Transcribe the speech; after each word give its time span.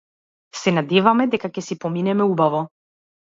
Се 0.59 0.71
надеваме 0.77 1.27
дека 1.35 1.51
ќе 1.57 1.63
си 1.67 1.77
поминеме 1.85 2.27
убаво. 2.37 2.63